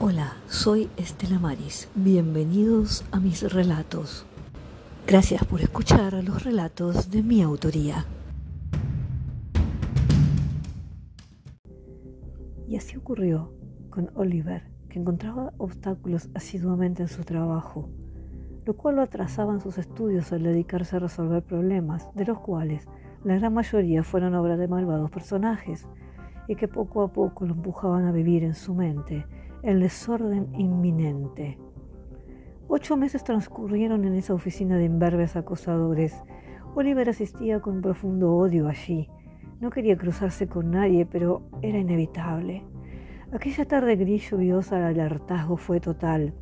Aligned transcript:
Hola, 0.00 0.36
soy 0.46 0.88
Estela 0.96 1.40
Maris. 1.40 1.90
Bienvenidos 1.96 3.04
a 3.10 3.18
mis 3.18 3.52
relatos. 3.52 4.24
Gracias 5.08 5.44
por 5.44 5.60
escuchar 5.60 6.14
los 6.22 6.44
relatos 6.44 7.10
de 7.10 7.24
mi 7.24 7.42
autoría. 7.42 8.06
Y 12.68 12.76
así 12.76 12.96
ocurrió 12.96 13.52
con 13.90 14.12
Oliver, 14.14 14.62
que 14.88 15.00
encontraba 15.00 15.52
obstáculos 15.58 16.28
asiduamente 16.32 17.02
en 17.02 17.08
su 17.08 17.24
trabajo, 17.24 17.90
lo 18.66 18.76
cual 18.76 18.94
lo 18.94 19.02
atrasaba 19.02 19.52
en 19.52 19.60
sus 19.60 19.78
estudios 19.78 20.32
al 20.32 20.44
dedicarse 20.44 20.94
a 20.94 21.00
resolver 21.00 21.42
problemas, 21.42 22.06
de 22.14 22.24
los 22.24 22.38
cuales 22.38 22.86
la 23.24 23.34
gran 23.34 23.52
mayoría 23.52 24.04
fueron 24.04 24.36
obra 24.36 24.56
de 24.56 24.68
malvados 24.68 25.10
personajes, 25.10 25.88
y 26.46 26.54
que 26.54 26.68
poco 26.68 27.02
a 27.02 27.12
poco 27.12 27.46
lo 27.46 27.54
empujaban 27.54 28.04
a 28.04 28.12
vivir 28.12 28.44
en 28.44 28.54
su 28.54 28.76
mente 28.76 29.26
el 29.68 29.80
desorden 29.80 30.48
inminente. 30.54 31.58
Ocho 32.68 32.96
meses 32.96 33.22
transcurrieron 33.22 34.06
en 34.06 34.14
esa 34.14 34.32
oficina 34.32 34.78
de 34.78 34.86
imberbes 34.86 35.36
acosadores. 35.36 36.16
Oliver 36.74 37.10
asistía 37.10 37.60
con 37.60 37.82
profundo 37.82 38.34
odio 38.34 38.66
allí. 38.66 39.10
No 39.60 39.68
quería 39.68 39.98
cruzarse 39.98 40.48
con 40.48 40.70
nadie, 40.70 41.04
pero 41.04 41.42
era 41.60 41.76
inevitable. 41.76 42.64
Aquella 43.30 43.66
tarde 43.66 43.96
gris 43.96 44.30
lluviosa 44.30 44.90
el 44.90 45.00
hartazgo 45.00 45.58
fue 45.58 45.80
total. 45.80 46.32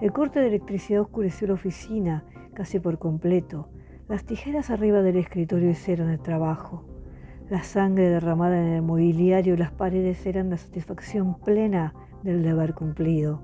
El 0.00 0.12
corte 0.12 0.40
de 0.40 0.46
electricidad 0.46 1.02
oscureció 1.02 1.48
la 1.48 1.54
oficina 1.54 2.24
casi 2.54 2.80
por 2.80 2.98
completo. 2.98 3.68
Las 4.08 4.24
tijeras 4.24 4.70
arriba 4.70 5.02
del 5.02 5.16
escritorio 5.16 5.68
hicieron 5.68 6.08
el 6.08 6.20
trabajo. 6.20 6.86
La 7.50 7.62
sangre 7.62 8.08
derramada 8.08 8.58
en 8.58 8.72
el 8.72 8.80
mobiliario 8.80 9.52
y 9.52 9.58
las 9.58 9.70
paredes 9.70 10.24
eran 10.24 10.48
la 10.48 10.56
satisfacción 10.56 11.38
plena 11.40 11.92
del 12.22 12.42
deber 12.42 12.74
cumplido. 12.74 13.40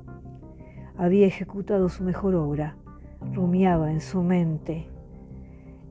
Había 0.96 1.26
ejecutado 1.26 1.88
su 1.88 2.04
mejor 2.04 2.34
obra, 2.34 2.76
rumiaba 3.32 3.90
en 3.90 4.00
su 4.00 4.22
mente. 4.22 4.86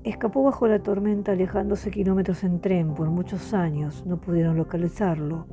Escapó 0.04 0.44
bajo 0.44 0.68
la 0.68 0.80
tormenta 0.80 1.32
alejándose 1.32 1.92
kilómetros 1.92 2.44
en 2.44 2.60
tren 2.60 2.94
por 2.94 3.10
muchos 3.10 3.54
años, 3.54 4.06
no 4.06 4.18
pudieron 4.18 4.58
localizarlo. 4.58 5.48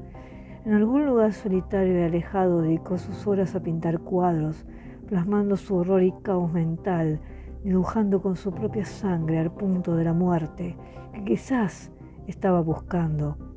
En 0.64 0.74
algún 0.74 1.06
lugar 1.06 1.32
solitario 1.32 2.00
y 2.00 2.02
alejado 2.02 2.62
dedicó 2.62 2.98
sus 2.98 3.26
horas 3.26 3.54
a 3.54 3.62
pintar 3.62 4.00
cuadros, 4.00 4.66
plasmando 5.08 5.56
su 5.56 5.76
horror 5.76 6.02
y 6.02 6.12
caos 6.22 6.52
mental, 6.52 7.20
dibujando 7.64 8.22
con 8.22 8.36
su 8.36 8.52
propia 8.52 8.84
sangre 8.84 9.38
al 9.38 9.52
punto 9.52 9.96
de 9.96 10.04
la 10.04 10.12
muerte 10.12 10.76
que 11.12 11.24
quizás 11.24 11.90
estaba 12.26 12.60
buscando. 12.60 13.49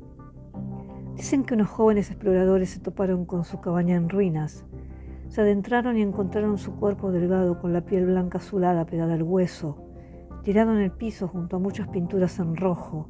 Dicen 1.16 1.44
que 1.44 1.54
unos 1.54 1.68
jóvenes 1.68 2.10
exploradores 2.10 2.70
se 2.70 2.80
toparon 2.80 3.24
con 3.24 3.44
su 3.44 3.60
cabaña 3.60 3.94
en 3.94 4.08
ruinas. 4.08 4.64
Se 5.28 5.42
adentraron 5.42 5.96
y 5.96 6.02
encontraron 6.02 6.58
su 6.58 6.74
cuerpo 6.74 7.12
delgado 7.12 7.60
con 7.60 7.72
la 7.72 7.82
piel 7.82 8.06
blanca 8.06 8.38
azulada 8.38 8.84
pegada 8.84 9.14
al 9.14 9.22
hueso, 9.22 9.78
tirado 10.42 10.72
en 10.72 10.80
el 10.80 10.90
piso 10.90 11.28
junto 11.28 11.56
a 11.56 11.60
muchas 11.60 11.86
pinturas 11.88 12.40
en 12.40 12.56
rojo. 12.56 13.06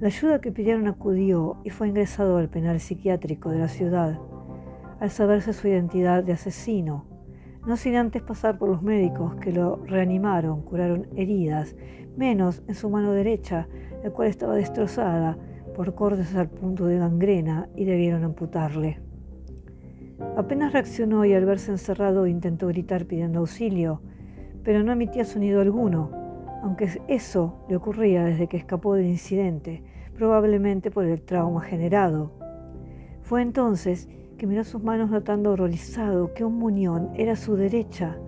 La 0.00 0.08
ayuda 0.08 0.40
que 0.40 0.50
pidieron 0.50 0.88
acudió 0.88 1.58
y 1.62 1.70
fue 1.70 1.88
ingresado 1.88 2.36
al 2.36 2.48
penal 2.48 2.80
psiquiátrico 2.80 3.50
de 3.50 3.58
la 3.60 3.68
ciudad, 3.68 4.18
al 4.98 5.10
saberse 5.10 5.52
su 5.52 5.68
identidad 5.68 6.24
de 6.24 6.32
asesino, 6.32 7.04
no 7.66 7.76
sin 7.76 7.94
antes 7.94 8.22
pasar 8.22 8.58
por 8.58 8.68
los 8.68 8.82
médicos 8.82 9.36
que 9.36 9.52
lo 9.52 9.84
reanimaron, 9.84 10.62
curaron 10.62 11.06
heridas, 11.14 11.76
menos 12.16 12.62
en 12.66 12.74
su 12.74 12.90
mano 12.90 13.12
derecha, 13.12 13.68
la 14.02 14.10
cual 14.10 14.28
estaba 14.28 14.54
destrozada 14.54 15.38
por 15.80 15.94
cortes 15.94 16.36
al 16.36 16.50
punto 16.50 16.84
de 16.84 16.98
gangrena 16.98 17.70
y 17.74 17.86
debieron 17.86 18.22
amputarle. 18.22 19.00
Apenas 20.36 20.74
reaccionó 20.74 21.24
y 21.24 21.32
al 21.32 21.46
verse 21.46 21.70
encerrado 21.70 22.26
intentó 22.26 22.66
gritar 22.66 23.06
pidiendo 23.06 23.38
auxilio, 23.38 24.02
pero 24.62 24.82
no 24.82 24.92
emitía 24.92 25.24
sonido 25.24 25.62
alguno, 25.62 26.10
aunque 26.62 27.00
eso 27.08 27.64
le 27.70 27.76
ocurría 27.76 28.26
desde 28.26 28.46
que 28.46 28.58
escapó 28.58 28.94
del 28.94 29.06
incidente, 29.06 29.82
probablemente 30.14 30.90
por 30.90 31.06
el 31.06 31.22
trauma 31.22 31.62
generado. 31.62 32.34
Fue 33.22 33.40
entonces 33.40 34.06
que 34.36 34.46
miró 34.46 34.64
sus 34.64 34.82
manos 34.82 35.08
notando 35.08 35.52
horrorizado 35.52 36.34
que 36.34 36.44
un 36.44 36.58
muñón 36.58 37.08
era 37.14 37.36
su 37.36 37.56
derecha. 37.56 38.18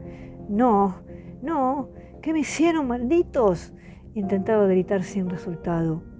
No, 0.48 1.02
no, 1.42 1.90
¿qué 2.22 2.32
me 2.32 2.38
hicieron, 2.38 2.88
malditos? 2.88 3.74
Intentaba 4.14 4.66
gritar 4.66 5.02
sin 5.02 5.28
resultado. 5.28 6.11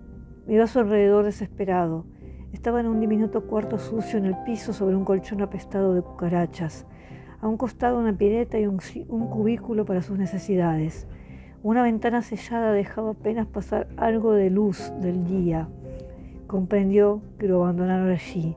Miró 0.47 0.65
a 0.65 0.67
su 0.67 0.81
alrededor 0.81 1.25
desesperado. 1.25 2.05
Estaba 2.53 2.81
en 2.81 2.87
un 2.87 3.01
diminuto 3.01 3.47
cuarto 3.47 3.79
sucio 3.79 4.19
en 4.19 4.27
el 4.27 4.37
piso 4.45 4.73
sobre 4.73 4.97
un 4.97 5.05
colchón 5.05 5.41
apestado 5.41 5.95
de 5.95 6.03
cucarachas. 6.03 6.87
A 7.41 7.49
un 7.49 7.57
costado 7.57 7.99
una 7.99 8.13
pileta 8.13 8.59
y 8.59 8.67
un, 8.67 8.81
un 9.09 9.29
cubículo 9.29 9.85
para 9.85 10.03
sus 10.03 10.19
necesidades. 10.19 11.07
Una 11.63 11.83
ventana 11.83 12.23
sellada 12.23 12.73
dejaba 12.73 13.11
apenas 13.11 13.47
pasar 13.47 13.89
algo 13.97 14.33
de 14.33 14.51
luz 14.51 14.93
del 15.01 15.25
día. 15.25 15.69
Comprendió 16.49 17.23
que 17.39 17.47
lo 17.47 17.63
abandonaron 17.63 18.11
allí. 18.11 18.57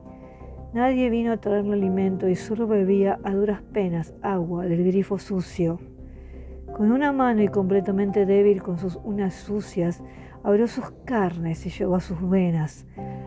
Nadie 0.74 1.08
vino 1.08 1.32
a 1.32 1.36
traerle 1.36 1.74
alimento 1.74 2.28
y 2.28 2.34
solo 2.34 2.66
bebía 2.66 3.18
a 3.22 3.32
duras 3.32 3.62
penas 3.62 4.12
agua 4.22 4.66
del 4.66 4.84
grifo 4.84 5.18
sucio. 5.18 5.78
Con 6.76 6.92
una 6.92 7.12
mano 7.12 7.42
y 7.42 7.48
completamente 7.48 8.26
débil 8.26 8.62
con 8.62 8.76
sus 8.76 8.96
uñas 9.02 9.34
sucias, 9.34 10.02
abrió 10.46 10.68
sus 10.68 10.92
carnes 11.04 11.66
y 11.66 11.70
llegó 11.70 11.96
a 11.96 12.00
sus 12.00 12.20
venas. 12.30 12.86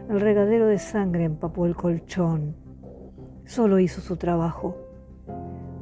El 0.10 0.22
regadero 0.22 0.68
de 0.68 0.80
sangre 0.80 1.26
empapó 1.26 1.66
el 1.66 1.76
colchón. 1.76 2.56
Solo 3.44 3.78
hizo 3.80 4.00
su 4.00 4.16
trabajo. 4.16 4.78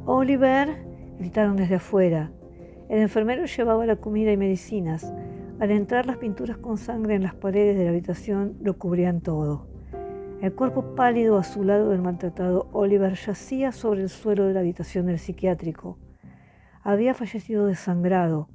Oliver, 0.08 0.84
gritaron 1.20 1.56
desde 1.56 1.76
afuera. 1.76 2.32
El 2.90 3.02
enfermero 3.02 3.46
llevaba 3.46 3.86
la 3.86 3.98
comida 3.98 4.32
y 4.32 4.38
medicinas. 4.38 5.14
Al 5.60 5.70
entrar 5.70 6.08
las 6.08 6.18
pinturas 6.18 6.58
con 6.58 6.78
sangre 6.78 7.14
en 7.14 7.22
las 7.22 7.36
paredes 7.36 7.78
de 7.78 7.84
la 7.84 7.92
habitación 7.92 8.58
lo 8.60 8.80
cubrían 8.80 9.22
todo. 9.22 9.68
El 10.42 10.54
cuerpo 10.54 10.96
pálido 10.96 11.38
azulado 11.38 11.90
del 11.90 12.02
maltratado 12.02 12.68
Oliver 12.72 13.14
yacía 13.14 13.72
sobre 13.72 14.02
el 14.02 14.10
suelo 14.10 14.48
de 14.48 14.56
la 14.56 14.62
habitación 14.62 15.06
del 15.06 15.20
psiquiátrico. 15.20 16.00
Había 16.82 17.14
fallecido 17.14 17.68
desangrado, 17.68 18.50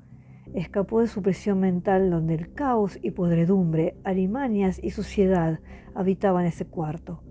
escapó 0.54 1.00
de 1.00 1.06
su 1.06 1.22
prisión 1.22 1.60
mental 1.60 2.10
donde 2.10 2.34
el 2.34 2.52
caos 2.52 2.98
y 3.02 3.10
podredumbre, 3.12 3.96
alimañas 4.04 4.78
y 4.82 4.90
suciedad 4.90 5.60
habitaban 5.94 6.46
ese 6.46 6.66
cuarto, 6.66 7.22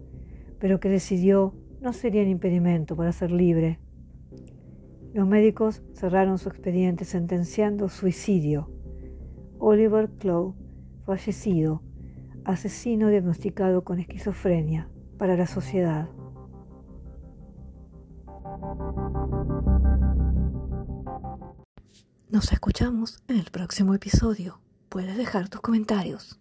pero 0.60 0.80
que 0.80 0.90
decidió 0.90 1.54
no 1.82 1.94
serían 1.94 2.28
impedimento 2.28 2.96
para 2.96 3.12
ser 3.12 3.32
libre. 3.32 3.80
Los 5.14 5.28
médicos 5.28 5.84
cerraron 5.94 6.38
su 6.38 6.50
expediente 6.50 7.06
sentenciando 7.06 7.90
suicidio. 7.90 8.70
Oliver 9.60 10.10
Clow, 10.20 10.56
fallecido, 11.06 11.82
asesino 12.46 13.10
diagnosticado 13.10 13.84
con 13.84 14.00
esquizofrenia 14.00 14.90
para 15.18 15.36
la 15.36 15.48
sociedad. 15.48 16.10
Nos 22.32 22.54
escuchamos 22.54 23.20
en 23.28 23.36
el 23.36 23.52
próximo 23.52 23.94
episodio. 23.94 24.62
Puedes 24.88 25.18
dejar 25.18 25.50
tus 25.50 25.60
comentarios. 25.60 26.41